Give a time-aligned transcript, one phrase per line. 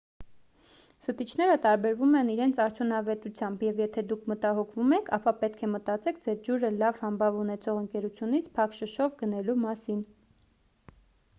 [1.07, 6.39] զտիչները տարբերվում են իրենց արդյունավետությամբ և եթե դուք մտահոգվում եք ապա պետք է մտածեք ձեր
[6.47, 10.01] ջուրը լավ համբավ ունեցող ընկերությունից փակ շշով գնելու մասին